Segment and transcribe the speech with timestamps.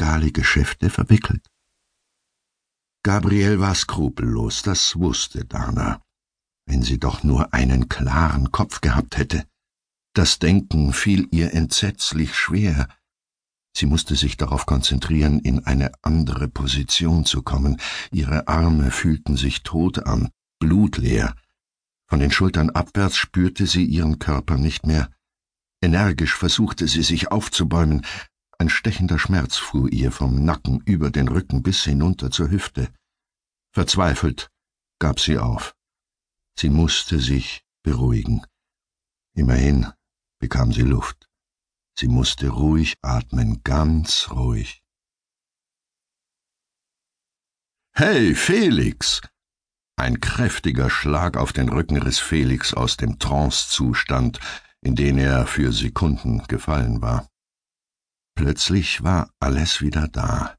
[0.00, 1.46] illegale Geschäfte verwickelt.
[3.02, 6.02] Gabriel war skrupellos, das wusste Dana.
[6.66, 9.44] Wenn sie doch nur einen klaren Kopf gehabt hätte.
[10.14, 12.88] Das Denken fiel ihr entsetzlich schwer.
[13.76, 17.80] Sie musste sich darauf konzentrieren, in eine andere Position zu kommen.
[18.10, 21.34] Ihre Arme fühlten sich tot an, blutleer.
[22.08, 25.10] Von den Schultern abwärts spürte sie ihren Körper nicht mehr.
[25.82, 28.04] Energisch versuchte sie sich aufzubäumen,
[28.60, 32.92] ein stechender Schmerz fuhr ihr vom Nacken über den Rücken bis hinunter zur Hüfte.
[33.72, 34.50] Verzweifelt
[34.98, 35.74] gab sie auf.
[36.58, 38.44] Sie musste sich beruhigen.
[39.34, 39.90] Immerhin
[40.38, 41.26] bekam sie Luft.
[41.98, 44.82] Sie musste ruhig atmen, ganz ruhig.
[47.94, 49.22] Hey, Felix!
[49.96, 54.38] Ein kräftiger Schlag auf den Rücken riss Felix aus dem Trancezustand,
[54.82, 57.26] in den er für Sekunden gefallen war.
[58.40, 60.56] Plötzlich war alles wieder da.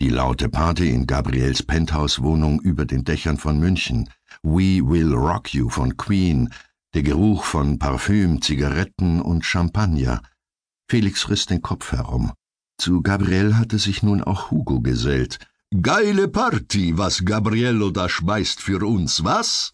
[0.00, 4.10] Die laute Party in Gabriels Penthouse-Wohnung über den Dächern von München,
[4.42, 6.52] We Will Rock You von Queen,
[6.94, 10.22] der Geruch von Parfüm, Zigaretten und Champagner.
[10.90, 12.32] Felix riss den Kopf herum.
[12.78, 15.38] Zu Gabriel hatte sich nun auch Hugo gesellt.
[15.80, 19.72] Geile Party, was Gabriello da schmeißt für uns, was?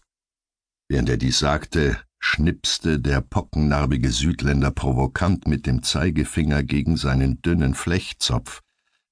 [0.87, 7.75] Während er dies sagte, schnipste der pockennarbige Südländer provokant mit dem Zeigefinger gegen seinen dünnen
[7.75, 8.63] Flechtzopf,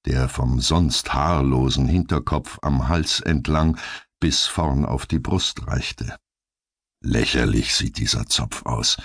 [0.04, 3.78] der vom sonst haarlosen Hinterkopf am Hals entlang
[4.18, 6.16] bis vorn auf die Brust reichte.
[7.00, 8.96] Lächerlich sieht dieser Zopf aus,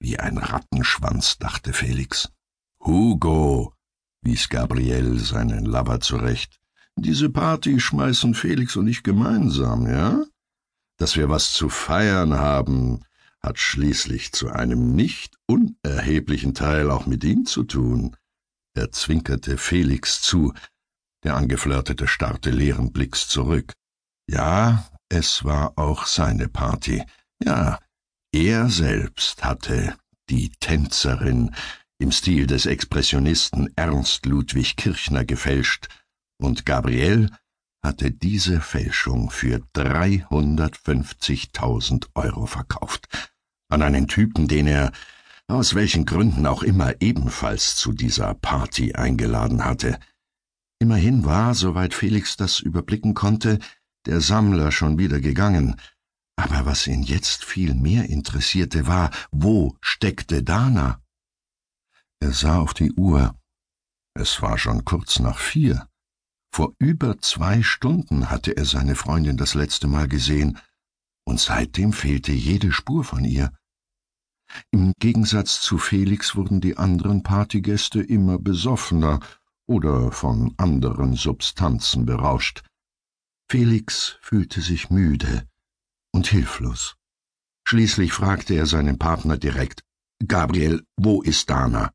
[0.00, 2.32] wie ein Rattenschwanz, dachte Felix.
[2.82, 3.74] Hugo,
[4.22, 6.58] wies Gabriel seinen Lover zurecht.
[6.96, 10.24] Diese Party schmeißen Felix und ich gemeinsam, ja?
[10.96, 13.04] Dass wir was zu feiern haben,
[13.42, 18.16] hat schließlich zu einem nicht unerheblichen Teil auch mit ihm zu tun.
[18.74, 20.52] Er zwinkerte Felix zu,
[21.24, 23.72] der Angeflirtete starrte leeren Blicks zurück.
[24.28, 27.02] Ja, es war auch seine Party.
[27.42, 27.78] Ja,
[28.32, 29.96] er selbst hatte
[30.28, 31.54] die Tänzerin
[31.98, 35.88] im Stil des Expressionisten Ernst Ludwig Kirchner gefälscht,
[36.40, 37.30] und Gabriel
[37.88, 43.08] hatte diese Fälschung für 350.000 Euro verkauft.
[43.70, 44.92] An einen Typen, den er,
[45.46, 49.98] aus welchen Gründen auch immer, ebenfalls zu dieser Party eingeladen hatte.
[50.78, 53.58] Immerhin war, soweit Felix das überblicken konnte,
[54.04, 55.76] der Sammler schon wieder gegangen.
[56.36, 61.00] Aber was ihn jetzt viel mehr interessierte, war, wo steckte Dana?
[62.20, 63.34] Er sah auf die Uhr.
[64.12, 65.87] Es war schon kurz nach vier.
[66.58, 70.58] Vor über zwei Stunden hatte er seine Freundin das letzte Mal gesehen,
[71.24, 73.52] und seitdem fehlte jede Spur von ihr.
[74.72, 79.20] Im Gegensatz zu Felix wurden die anderen Partygäste immer besoffener
[79.68, 82.64] oder von anderen Substanzen berauscht.
[83.48, 85.46] Felix fühlte sich müde
[86.10, 86.96] und hilflos.
[87.68, 89.84] Schließlich fragte er seinen Partner direkt
[90.26, 91.92] Gabriel, wo ist Dana?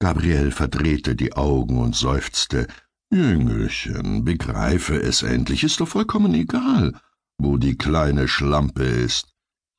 [0.00, 2.66] Gabriel verdrehte die Augen und seufzte
[3.14, 6.98] Jüngelchen, begreife es endlich, ist doch vollkommen egal,
[7.38, 9.28] wo die kleine Schlampe ist.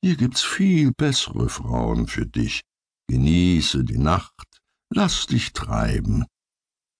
[0.01, 2.61] Hier gibt's viel bessere Frauen für dich.
[3.07, 4.31] Genieße die Nacht,
[4.89, 6.25] lass dich treiben.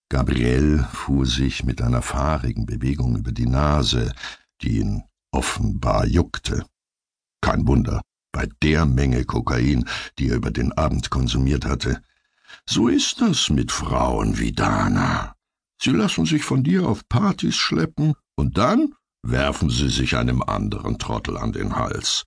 [0.10, 4.14] Gabriel fuhr sich mit einer fahrigen Bewegung über die Nase,
[4.62, 6.66] die ihn offenbar juckte.
[7.42, 8.02] Kein Wunder,
[8.34, 9.88] bei der Menge Kokain,
[10.20, 12.02] die er über den Abend konsumiert hatte.
[12.70, 15.35] So ist das mit Frauen wie Dana.
[15.86, 20.98] Sie lassen sich von dir auf Partys schleppen, und dann werfen sie sich einem anderen
[20.98, 22.26] Trottel an den Hals.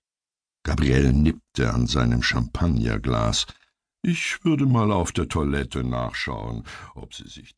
[0.63, 3.47] Gabriel nippte an seinem Champagnerglas.
[4.01, 6.63] Ich würde mal auf der Toilette nachschauen,
[6.95, 7.57] ob sie sich